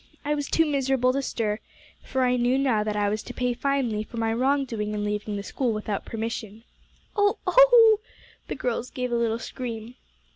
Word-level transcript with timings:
I 0.25 0.33
was 0.33 0.47
too 0.47 0.65
miserable 0.65 1.13
to 1.13 1.21
stir, 1.21 1.59
for 2.03 2.23
I 2.23 2.35
knew 2.35 2.57
now 2.57 2.83
that 2.83 2.95
I 2.95 3.07
was 3.07 3.21
to 3.21 3.35
pay 3.35 3.53
finely 3.53 4.01
for 4.01 4.17
my 4.17 4.33
wrong 4.33 4.65
doing 4.65 4.95
in 4.95 5.03
leaving 5.03 5.35
the 5.35 5.43
school 5.43 5.71
without 5.71 6.05
permission." 6.05 6.63
"Oh 7.15 7.37
oh!" 7.45 7.99
the 8.47 8.55
girls 8.55 8.89
gave 8.89 9.11
a 9.11 9.15
little 9.15 9.37
scream. 9.37 9.93